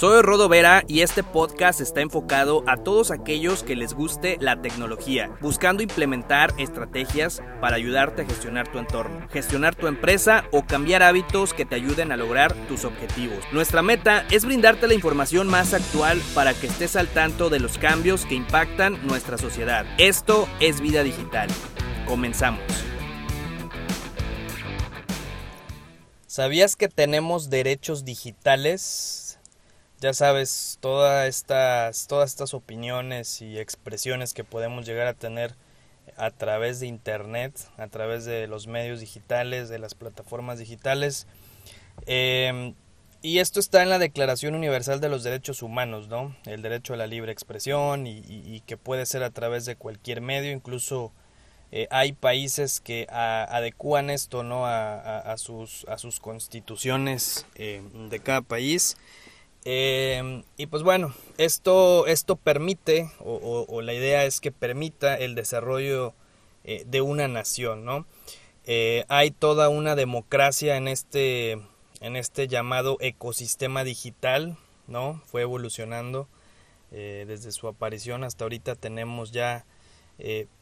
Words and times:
Soy 0.00 0.22
Rodo 0.22 0.48
Vera 0.48 0.82
y 0.88 1.02
este 1.02 1.22
podcast 1.22 1.82
está 1.82 2.00
enfocado 2.00 2.64
a 2.66 2.78
todos 2.78 3.10
aquellos 3.10 3.62
que 3.62 3.76
les 3.76 3.92
guste 3.92 4.38
la 4.40 4.62
tecnología, 4.62 5.30
buscando 5.42 5.82
implementar 5.82 6.54
estrategias 6.56 7.42
para 7.60 7.76
ayudarte 7.76 8.22
a 8.22 8.24
gestionar 8.24 8.66
tu 8.72 8.78
entorno, 8.78 9.28
gestionar 9.28 9.74
tu 9.74 9.88
empresa 9.88 10.44
o 10.52 10.64
cambiar 10.64 11.02
hábitos 11.02 11.52
que 11.52 11.66
te 11.66 11.74
ayuden 11.74 12.12
a 12.12 12.16
lograr 12.16 12.54
tus 12.66 12.86
objetivos. 12.86 13.44
Nuestra 13.52 13.82
meta 13.82 14.24
es 14.30 14.46
brindarte 14.46 14.88
la 14.88 14.94
información 14.94 15.48
más 15.48 15.74
actual 15.74 16.18
para 16.34 16.54
que 16.54 16.68
estés 16.68 16.96
al 16.96 17.08
tanto 17.08 17.50
de 17.50 17.60
los 17.60 17.76
cambios 17.76 18.24
que 18.24 18.36
impactan 18.36 19.06
nuestra 19.06 19.36
sociedad. 19.36 19.84
Esto 19.98 20.48
es 20.60 20.80
Vida 20.80 21.02
Digital. 21.02 21.50
Comenzamos. 22.06 22.89
¿Sabías 26.30 26.76
que 26.76 26.88
tenemos 26.88 27.50
derechos 27.50 28.04
digitales? 28.04 29.40
ya 30.00 30.14
sabes, 30.14 30.78
todas 30.80 31.28
estas, 31.28 32.06
todas 32.06 32.30
estas 32.30 32.54
opiniones 32.54 33.42
y 33.42 33.58
expresiones 33.58 34.32
que 34.32 34.44
podemos 34.44 34.86
llegar 34.86 35.08
a 35.08 35.14
tener 35.14 35.56
a 36.16 36.30
través 36.30 36.78
de 36.78 36.86
Internet, 36.86 37.58
a 37.78 37.88
través 37.88 38.26
de 38.26 38.46
los 38.46 38.68
medios 38.68 39.00
digitales, 39.00 39.68
de 39.68 39.80
las 39.80 39.96
plataformas 39.96 40.60
digitales. 40.60 41.26
Em, 42.06 42.76
y 43.22 43.40
esto 43.40 43.58
está 43.58 43.82
en 43.82 43.88
la 43.88 43.98
Declaración 43.98 44.54
Universal 44.54 45.00
de 45.00 45.08
los 45.08 45.24
Derechos 45.24 45.62
Humanos, 45.62 46.06
¿no? 46.06 46.36
El 46.46 46.62
derecho 46.62 46.94
a 46.94 46.96
la 46.96 47.08
libre 47.08 47.32
expresión 47.32 48.06
y, 48.06 48.62
que 48.66 48.76
puede 48.76 49.04
ser 49.04 49.24
a 49.24 49.30
través 49.30 49.64
de 49.64 49.74
cualquier 49.74 50.20
medio, 50.20 50.52
incluso 50.52 51.10
eh, 51.72 51.86
hay 51.90 52.12
países 52.12 52.80
que 52.80 53.06
adecúan 53.10 54.10
esto, 54.10 54.42
¿no? 54.42 54.66
A, 54.66 55.36
sus, 55.36 55.86
a 55.88 55.96
constituciones 56.20 57.46
eh, 57.54 57.80
de 58.10 58.18
cada 58.18 58.42
país. 58.42 58.96
Em, 59.64 60.42
y 60.56 60.66
pues 60.66 60.82
bueno, 60.82 61.14
esto, 61.38 62.06
esto 62.06 62.34
permite, 62.36 63.10
o, 63.20 63.82
la 63.82 63.94
idea 63.94 64.24
es 64.24 64.40
que 64.40 64.50
permita 64.50 65.14
el 65.14 65.34
desarrollo 65.34 66.14
eh, 66.64 66.84
de 66.86 67.02
una 67.02 67.28
nación, 67.28 67.84
¿no? 67.84 68.06
Hay 69.08 69.32
toda 69.32 69.68
una 69.68 69.96
democracia 69.96 70.76
en 70.76 70.86
este, 70.86 71.52
en 72.00 72.14
este 72.14 72.46
llamado 72.46 72.98
ecosistema 73.00 73.82
digital, 73.82 74.56
¿no? 74.86 75.20
Fue 75.26 75.42
evolucionando 75.42 76.28
desde 76.90 77.52
su 77.52 77.68
aparición 77.68 78.24
hasta 78.24 78.44
ahorita 78.44 78.74
tenemos 78.74 79.30
ya 79.30 79.64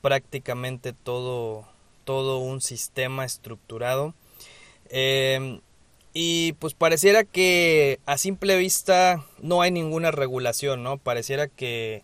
prácticamente 0.00 0.92
todo, 0.92 1.66
todo 2.04 2.38
un 2.38 2.60
sistema 2.60 3.24
estructurado. 3.24 4.14
Em, 4.90 5.60
y 6.14 6.54
pues 6.54 6.74
pareciera 6.74 7.24
que 7.24 8.00
a 8.06 8.18
simple 8.18 8.56
vista 8.56 9.24
no 9.40 9.60
hay 9.62 9.70
ninguna 9.70 10.10
regulación, 10.10 10.82
¿no? 10.82 10.98
Pareciera 10.98 11.48
que, 11.48 12.02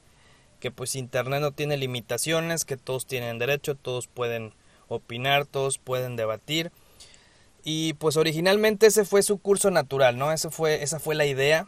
que 0.60 0.70
pues 0.70 0.94
Internet 0.94 1.40
no 1.40 1.52
tiene 1.52 1.76
limitaciones, 1.76 2.64
que 2.64 2.76
todos 2.76 3.06
tienen 3.06 3.38
derecho, 3.38 3.74
todos 3.74 4.06
pueden 4.06 4.52
opinar, 4.88 5.46
todos 5.46 5.78
pueden 5.78 6.16
debatir. 6.16 6.70
Y 7.64 7.94
pues 7.94 8.16
originalmente 8.16 8.86
ese 8.86 9.04
fue 9.06 9.22
su 9.22 9.38
curso 9.38 9.70
natural, 9.70 10.18
¿no? 10.18 10.32
Ese 10.32 10.50
fue, 10.50 10.82
esa 10.82 11.00
fue 11.00 11.14
la 11.14 11.24
idea. 11.26 11.66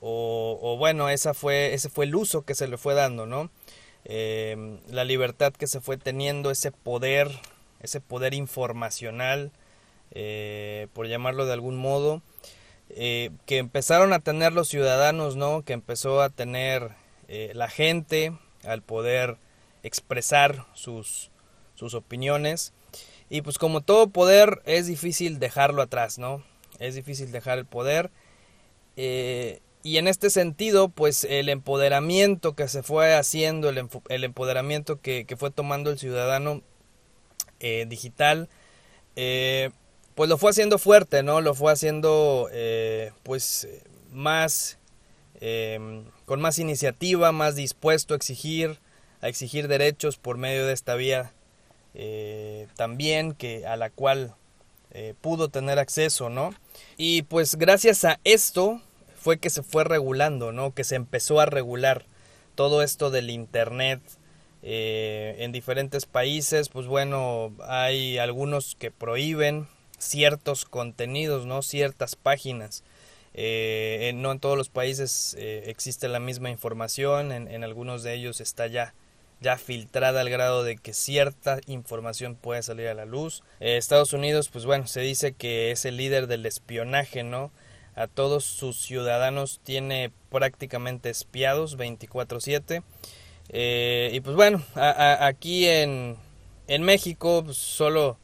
O, 0.00 0.58
o 0.60 0.76
bueno, 0.78 1.08
esa 1.08 1.32
fue, 1.32 1.74
ese 1.74 1.88
fue 1.88 2.06
el 2.06 2.16
uso 2.16 2.42
que 2.42 2.56
se 2.56 2.66
le 2.66 2.76
fue 2.76 2.94
dando, 2.94 3.24
¿no? 3.24 3.50
Eh, 4.04 4.78
la 4.88 5.04
libertad 5.04 5.52
que 5.52 5.66
se 5.66 5.80
fue 5.80 5.96
teniendo, 5.96 6.50
ese 6.50 6.72
poder, 6.72 7.30
ese 7.80 8.00
poder 8.00 8.34
informacional, 8.34 9.52
eh, 10.14 10.88
por 10.92 11.08
llamarlo 11.08 11.46
de 11.46 11.54
algún 11.54 11.76
modo, 11.76 12.22
eh, 12.90 13.30
que 13.46 13.56
empezaron 13.56 14.12
a 14.12 14.18
tener 14.20 14.52
los 14.52 14.68
ciudadanos, 14.68 15.36
¿no? 15.36 15.62
Que 15.62 15.72
empezó 15.72 16.20
a 16.20 16.28
tener 16.28 16.90
eh, 17.28 17.52
la 17.54 17.68
gente 17.68 18.36
al 18.64 18.82
poder 18.82 19.38
expresar 19.82 20.66
sus, 20.74 21.30
sus 21.74 21.94
opiniones. 21.94 22.74
Y 23.30 23.40
pues 23.40 23.56
como 23.56 23.80
todo 23.80 24.08
poder 24.08 24.60
es 24.66 24.86
difícil 24.86 25.38
dejarlo 25.38 25.80
atrás, 25.80 26.18
¿no? 26.18 26.44
Es 26.78 26.94
difícil 26.94 27.32
dejar 27.32 27.58
el 27.58 27.64
poder. 27.64 28.10
Y 29.82 29.98
en 29.98 30.08
este 30.08 30.30
sentido, 30.30 30.88
pues 30.88 31.24
el 31.24 31.48
empoderamiento 31.48 32.54
que 32.54 32.68
se 32.68 32.82
fue 32.82 33.14
haciendo, 33.14 33.68
el, 33.68 33.88
el 34.08 34.24
empoderamiento 34.24 35.00
que, 35.00 35.24
que, 35.24 35.36
fue 35.36 35.50
tomando 35.50 35.90
el 35.90 35.98
ciudadano 35.98 36.62
digital, 37.86 38.48
pues 40.14 40.28
lo 40.28 40.38
fue 40.38 40.50
haciendo 40.50 40.78
fuerte, 40.78 41.22
¿no? 41.22 41.40
Lo 41.40 41.54
fue 41.54 41.72
haciendo 41.72 42.48
eh, 42.52 43.12
pues 43.22 43.68
más, 44.10 44.78
em, 45.40 46.04
con 46.26 46.40
más 46.40 46.58
iniciativa, 46.58 47.32
más 47.32 47.56
dispuesto 47.56 48.14
a 48.14 48.16
exigir, 48.16 48.78
a 49.20 49.28
exigir 49.28 49.68
derechos 49.68 50.18
por 50.18 50.36
medio 50.36 50.66
de 50.66 50.74
esta 50.74 50.94
vía 50.96 51.32
eh, 51.94 52.68
también, 52.76 53.32
que 53.32 53.66
a 53.66 53.76
la 53.76 53.90
cual 53.90 54.34
eh, 54.90 55.14
pudo 55.20 55.48
tener 55.48 55.78
acceso, 55.78 56.28
¿no? 56.28 56.54
Y 56.96 57.22
pues 57.22 57.56
gracias 57.56 58.04
a 58.04 58.20
esto 58.24 58.82
fue 59.22 59.38
que 59.38 59.50
se 59.50 59.62
fue 59.62 59.84
regulando, 59.84 60.52
¿no? 60.52 60.74
Que 60.74 60.84
se 60.84 60.96
empezó 60.96 61.40
a 61.40 61.46
regular 61.46 62.04
todo 62.54 62.82
esto 62.82 63.10
del 63.10 63.30
Internet, 63.30 64.00
en 64.64 65.50
diferentes 65.50 66.06
países, 66.06 66.68
pues 66.68 66.86
bueno, 66.86 67.52
hay 67.66 68.18
algunos 68.18 68.76
que 68.76 68.92
prohíben 68.92 69.66
ciertos 70.02 70.64
contenidos, 70.64 71.46
¿no? 71.46 71.62
Ciertas 71.62 72.16
páginas. 72.16 72.82
Eh, 73.34 74.12
no 74.14 74.32
en 74.32 74.40
todos 74.40 74.58
los 74.58 74.68
países 74.68 75.34
eh, 75.38 75.64
existe 75.68 76.08
la 76.08 76.20
misma 76.20 76.50
información, 76.50 77.32
en, 77.32 77.64
algunos 77.64 78.02
de 78.02 78.12
ellos 78.12 78.42
está 78.42 78.66
ya, 78.66 78.92
ya 79.40 79.56
filtrada 79.56 80.20
al 80.20 80.28
grado 80.28 80.64
de 80.64 80.76
que 80.76 80.92
cierta 80.92 81.58
información 81.66 82.34
puede 82.34 82.62
salir 82.62 82.88
a 82.88 82.94
la 82.94 83.06
luz. 83.06 83.42
Eh, 83.60 83.76
Estados 83.78 84.12
Unidos, 84.12 84.50
pues 84.50 84.66
bueno, 84.66 84.86
se 84.86 85.00
dice 85.00 85.32
que 85.32 85.70
es 85.70 85.84
el 85.86 85.96
líder 85.96 86.26
del 86.26 86.44
espionaje, 86.44 87.22
¿no? 87.22 87.50
A 87.94 88.06
todos 88.06 88.44
sus 88.44 88.80
ciudadanos 88.80 89.60
tiene 89.62 90.12
prácticamente 90.30 91.10
espiados 91.10 91.76
24/7. 91.76 92.82
y 93.50 94.20
pues 94.20 94.36
bueno, 94.36 94.62
aquí 94.74 95.66
en, 95.66 96.16
en 96.68 96.82
México 96.82 97.42
pues, 97.44 97.58
solo 97.58 98.18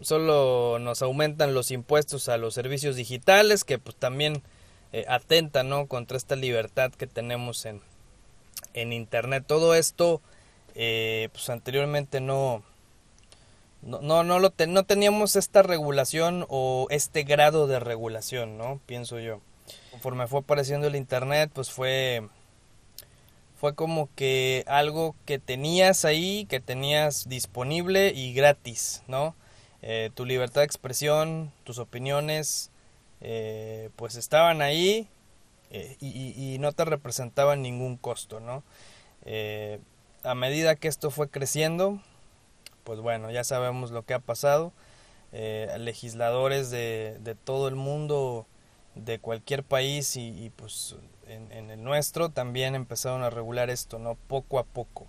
solo 0.00 0.78
nos 0.80 1.02
aumentan 1.02 1.54
los 1.54 1.70
impuestos 1.70 2.28
a 2.28 2.36
los 2.36 2.54
servicios 2.54 2.96
digitales 2.96 3.64
que 3.64 3.78
pues 3.78 3.96
también 3.96 4.42
eh, 4.92 5.04
atentan 5.08 5.68
¿no? 5.68 5.86
contra 5.86 6.16
esta 6.16 6.36
libertad 6.36 6.92
que 6.92 7.06
tenemos 7.06 7.64
en, 7.64 7.80
en 8.74 8.92
internet 8.92 9.44
todo 9.46 9.74
esto 9.74 10.20
eh, 10.74 11.28
pues 11.32 11.48
anteriormente 11.50 12.20
no 12.20 12.62
no, 13.82 14.00
no, 14.00 14.22
no, 14.22 14.38
lo 14.38 14.50
teníamos 14.50 15.36
esta 15.36 15.62
regulación 15.62 16.46
o 16.48 16.86
este 16.90 17.24
grado 17.24 17.66
de 17.66 17.80
regulación, 17.80 18.56
¿no? 18.56 18.80
Pienso 18.86 19.18
yo. 19.18 19.40
Conforme 19.90 20.26
fue 20.28 20.40
apareciendo 20.40 20.86
el 20.86 20.96
Internet, 20.96 21.50
pues 21.52 21.70
fue, 21.70 22.28
fue 23.56 23.74
como 23.74 24.08
que 24.14 24.64
algo 24.68 25.16
que 25.26 25.38
tenías 25.38 26.04
ahí, 26.04 26.46
que 26.48 26.60
tenías 26.60 27.28
disponible 27.28 28.12
y 28.14 28.32
gratis, 28.34 29.02
¿no? 29.08 29.34
Eh, 29.82 30.10
tu 30.14 30.24
libertad 30.24 30.60
de 30.60 30.66
expresión, 30.66 31.52
tus 31.64 31.78
opiniones, 31.78 32.70
eh, 33.20 33.90
pues 33.96 34.14
estaban 34.14 34.62
ahí 34.62 35.08
eh, 35.70 35.96
y, 36.00 36.56
no 36.60 36.72
te 36.72 36.84
representaban 36.84 37.62
ningún 37.62 37.96
costo, 37.96 38.38
¿no? 38.40 38.62
a 40.24 40.34
medida 40.34 40.76
que 40.76 40.88
esto 40.88 41.10
fue 41.10 41.28
creciendo, 41.28 42.00
pues 42.84 43.00
bueno, 43.00 43.30
ya 43.30 43.44
sabemos 43.44 43.90
lo 43.90 44.04
que 44.04 44.14
ha 44.14 44.18
pasado. 44.20 44.72
legisladores 45.78 46.70
de, 46.70 47.18
de, 47.20 47.34
todo 47.34 47.68
el 47.68 47.74
mundo, 47.74 48.46
de 48.94 49.18
cualquier 49.18 49.62
país 49.64 50.16
y, 50.16 50.28
y 50.28 50.50
pues 50.50 50.96
en, 51.26 51.70
el 51.70 51.82
nuestro 51.82 52.28
también 52.28 52.74
empezaron 52.74 53.22
a 53.22 53.30
regular 53.30 53.70
esto, 53.70 53.98
¿no? 53.98 54.16
Poco 54.28 54.58
a 54.58 54.64
poco. 54.64 55.06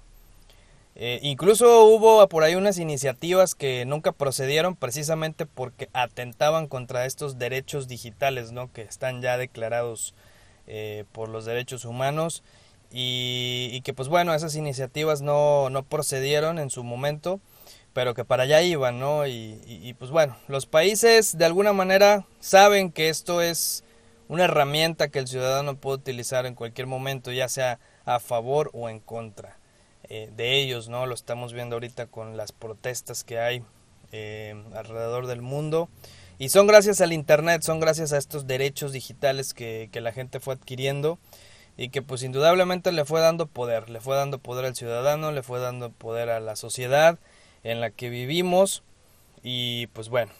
Eh, 0.95 1.19
incluso 1.23 1.85
hubo 1.85 2.27
por 2.29 2.43
ahí 2.43 2.53
unas 2.55 2.77
iniciativas 2.77 3.55
que 3.55 3.83
nunca 3.85 4.11
procedieron 4.11 4.75
precisamente 4.75 5.47
porque 5.47 5.89
atentaban 5.93 6.67
contra 6.67 7.05
estos 7.05 7.39
derechos 7.39 7.87
digitales, 7.87 8.51
¿no? 8.51 8.71
Que 8.71 8.83
están 8.83 9.21
ya 9.21 9.37
declarados 9.37 10.13
eh, 10.67 11.05
por 11.11 11.29
los 11.29 11.45
derechos 11.45 11.85
humanos 11.85 12.43
y, 12.91 13.81
que 13.83 13.93
pues 13.93 14.07
bueno, 14.07 14.35
esas 14.35 14.55
iniciativas 14.55 15.21
no, 15.21 15.71
no 15.71 15.81
procedieron 15.81 16.59
en 16.59 16.69
su 16.69 16.83
momento, 16.83 17.39
pero 17.93 18.13
que 18.13 18.25
para 18.25 18.43
allá 18.43 18.61
iban, 18.61 18.99
¿no? 18.99 19.27
Y, 19.27 19.95
pues 19.99 20.11
bueno, 20.11 20.35
los 20.47 20.65
países 20.65 21.37
de 21.37 21.45
alguna 21.45 21.73
manera 21.73 22.25
saben 22.39 22.91
que 22.91 23.09
esto 23.09 23.41
es 23.41 23.83
una 24.27 24.45
herramienta 24.45 25.09
que 25.09 25.19
el 25.19 25.27
ciudadano 25.27 25.75
puede 25.75 25.97
utilizar 25.97 26.45
en 26.45 26.55
cualquier 26.55 26.87
momento, 26.87 27.31
ya 27.31 27.47
sea 27.47 27.79
a 28.05 28.19
favor 28.19 28.71
o 28.73 28.89
en 28.89 28.99
contra. 28.99 29.57
Eh, 30.09 30.29
de 30.35 30.59
ellos, 30.59 30.89
¿no? 30.89 31.05
Lo 31.05 31.13
estamos 31.13 31.53
viendo 31.53 31.75
ahorita 31.75 32.07
con 32.07 32.35
las 32.35 32.51
protestas 32.51 33.23
que 33.23 33.39
hay 33.39 33.63
eh, 34.11 34.61
alrededor 34.75 35.27
del 35.27 35.41
mundo. 35.41 35.87
Y 36.39 36.49
son 36.49 36.67
gracias 36.67 36.99
al 36.99 37.13
Internet, 37.13 37.61
son 37.61 37.79
gracias 37.79 38.11
a 38.11 38.17
estos 38.17 38.47
derechos 38.47 38.91
digitales 38.91 39.53
que 39.53 39.89
la 39.93 40.11
gente 40.11 40.39
fue 40.39 40.55
adquiriendo 40.55 41.19
y 41.77 41.89
que 41.89 42.01
pues 42.01 42.23
indudablemente 42.23 42.91
le 42.91 43.05
fue 43.05 43.21
dando 43.21 43.47
poder, 43.47 43.89
le 43.89 43.99
fue 43.99 44.15
dando 44.15 44.39
poder 44.39 44.65
al 44.65 44.75
ciudadano, 44.75 45.31
le 45.31 45.43
fue 45.43 45.59
dando 45.59 45.91
poder 45.91 46.29
a 46.29 46.39
la 46.39 46.55
sociedad 46.55 47.17
en 47.63 47.81
la 47.81 47.89
que 47.89 48.09
vivimos 48.09 48.83
y 49.41 49.87
pues 49.87 50.09
bueno, 50.09 50.31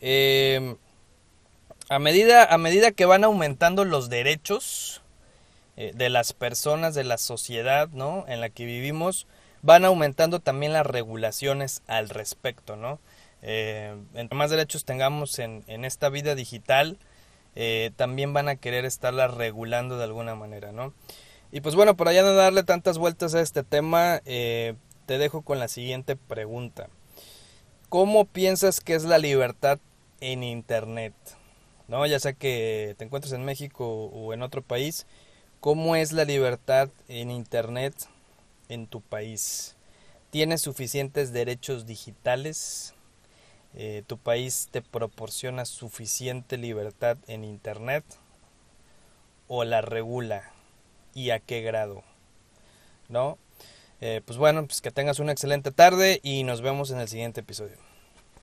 eh, 0.00 0.76
a, 1.88 1.98
medida, 1.98 2.44
a 2.44 2.58
medida 2.58 2.92
que 2.92 3.06
van 3.06 3.24
aumentando 3.24 3.84
los 3.84 4.08
derechos 4.08 5.02
eh, 5.76 5.92
de 5.94 6.08
las 6.08 6.32
personas, 6.32 6.94
de 6.94 7.04
la 7.04 7.18
sociedad 7.18 7.88
¿no? 7.88 8.24
en 8.28 8.40
la 8.40 8.50
que 8.50 8.64
vivimos, 8.64 9.26
van 9.62 9.84
aumentando 9.84 10.40
también 10.40 10.72
las 10.72 10.86
regulaciones 10.86 11.82
al 11.86 12.08
respecto, 12.08 12.76
¿no? 12.76 12.98
Eh, 13.46 13.94
entre 14.14 14.36
más 14.36 14.50
derechos 14.50 14.84
tengamos 14.84 15.38
en, 15.38 15.64
en 15.66 15.84
esta 15.84 16.08
vida 16.08 16.34
digital, 16.34 16.98
también 17.96 18.32
van 18.32 18.48
a 18.48 18.56
querer 18.56 18.84
estarla 18.84 19.28
regulando 19.28 19.96
de 19.96 20.04
alguna 20.04 20.34
manera, 20.34 20.72
¿no? 20.72 20.92
Y 21.52 21.60
pues 21.60 21.76
bueno, 21.76 21.96
por 21.96 22.08
allá 22.08 22.22
no 22.22 22.34
darle 22.34 22.64
tantas 22.64 22.98
vueltas 22.98 23.34
a 23.34 23.40
este 23.40 23.62
tema, 23.62 24.20
te 25.06 25.18
dejo 25.18 25.42
con 25.42 25.58
la 25.58 25.68
siguiente 25.68 26.16
pregunta. 26.16 26.88
¿Cómo 27.88 28.24
piensas 28.24 28.80
que 28.80 28.94
es 28.94 29.04
la 29.04 29.18
libertad 29.18 29.78
en 30.20 30.42
Internet? 30.42 31.14
¿No? 31.86 32.06
Ya 32.06 32.18
sea 32.18 32.32
que 32.32 32.94
te 32.98 33.04
encuentres 33.04 33.32
en 33.32 33.44
México 33.44 34.06
o 34.06 34.32
en 34.32 34.42
otro 34.42 34.62
país, 34.62 35.06
¿cómo 35.60 35.96
es 35.96 36.12
la 36.12 36.24
libertad 36.24 36.88
en 37.08 37.30
Internet 37.30 37.94
en 38.68 38.86
tu 38.86 39.00
país? 39.00 39.76
¿Tienes 40.30 40.62
suficientes 40.62 41.32
derechos 41.32 41.86
digitales? 41.86 42.94
Eh, 43.74 44.02
tu 44.06 44.18
país 44.18 44.68
te 44.70 44.82
proporciona 44.82 45.64
suficiente 45.64 46.56
libertad 46.56 47.18
en 47.26 47.44
Internet 47.44 48.04
o 49.48 49.64
la 49.64 49.80
regula 49.80 50.50
y 51.12 51.30
a 51.30 51.38
qué 51.38 51.60
grado, 51.60 52.02
¿no? 53.08 53.38
Eh, 54.06 54.20
pues 54.22 54.36
bueno, 54.36 54.66
pues 54.66 54.82
que 54.82 54.90
tengas 54.90 55.18
una 55.18 55.32
excelente 55.32 55.72
tarde 55.72 56.20
y 56.22 56.44
nos 56.44 56.60
vemos 56.60 56.90
en 56.90 57.00
el 57.00 57.08
siguiente 57.08 57.40
episodio. 57.40 57.78